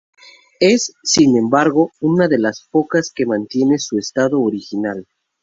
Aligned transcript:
Es, 0.59 0.93
sin 1.03 1.37
embargo, 1.37 1.91
una 1.99 2.27
de 2.27 2.39
las 2.39 2.67
pocas 2.71 3.11
que 3.13 3.27
mantiene 3.27 3.77
su 3.77 3.99
estado 3.99 4.41
original. 4.41 5.05